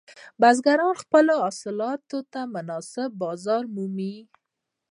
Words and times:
بزګران 0.41 0.93
خپلو 1.01 1.33
حاصلاتو 1.45 2.19
ته 2.31 2.41
مناسب 2.55 3.09
بازار 3.23 3.63
مومي. 3.75 4.15